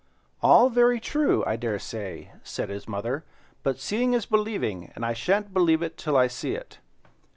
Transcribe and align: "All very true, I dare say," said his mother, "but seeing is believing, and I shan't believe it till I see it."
"All 0.41 0.71
very 0.71 0.99
true, 0.99 1.43
I 1.45 1.55
dare 1.57 1.77
say," 1.77 2.31
said 2.41 2.69
his 2.69 2.87
mother, 2.87 3.23
"but 3.61 3.79
seeing 3.79 4.13
is 4.15 4.25
believing, 4.25 4.91
and 4.95 5.05
I 5.05 5.13
shan't 5.13 5.53
believe 5.53 5.83
it 5.83 5.95
till 5.95 6.17
I 6.17 6.25
see 6.25 6.53
it." 6.55 6.79